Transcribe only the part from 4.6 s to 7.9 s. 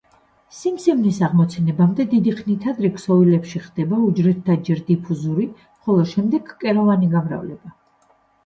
ჯერ დიფუზური, ხოლო შემდეგ კეროვანი გამრავლება.